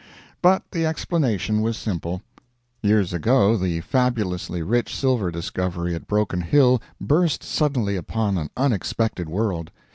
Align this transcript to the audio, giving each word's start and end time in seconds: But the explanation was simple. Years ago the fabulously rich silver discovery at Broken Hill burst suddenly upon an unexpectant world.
But 0.41 0.63
the 0.71 0.83
explanation 0.83 1.61
was 1.61 1.77
simple. 1.77 2.23
Years 2.81 3.13
ago 3.13 3.55
the 3.55 3.81
fabulously 3.81 4.63
rich 4.63 4.95
silver 4.95 5.29
discovery 5.29 5.93
at 5.93 6.07
Broken 6.07 6.41
Hill 6.41 6.81
burst 6.99 7.43
suddenly 7.43 7.95
upon 7.97 8.35
an 8.39 8.49
unexpectant 8.57 9.29
world. 9.29 9.69